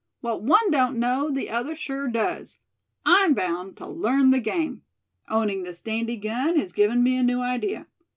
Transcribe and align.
What 0.21 0.41
one 0.41 0.71
don't 0.71 0.97
know, 0.97 1.29
the 1.29 1.51
other 1.51 1.75
sure 1.75 2.07
does. 2.07 2.57
I'm 3.05 3.35
bound 3.35 3.77
to 3.77 3.85
learn 3.87 4.31
the 4.31 4.39
game. 4.39 4.81
Owning 5.29 5.61
this 5.61 5.79
dandy 5.79 6.15
gun 6.17 6.57
has 6.57 6.73
given 6.73 7.03
me 7.03 7.17
a 7.19 7.23
new 7.23 7.41
idea. 7.41 7.85